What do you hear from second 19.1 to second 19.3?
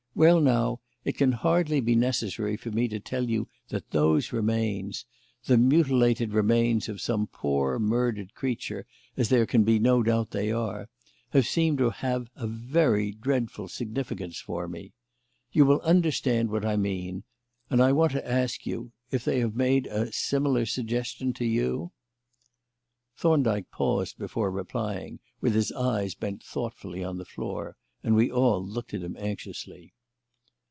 if if